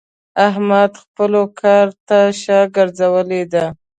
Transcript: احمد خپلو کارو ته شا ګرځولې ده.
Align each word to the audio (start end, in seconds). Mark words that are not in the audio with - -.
احمد 0.47 0.91
خپلو 1.03 1.41
کارو 1.59 1.93
ته 2.07 2.19
شا 2.41 2.59
ګرځولې 2.75 3.41
ده. 3.53 3.65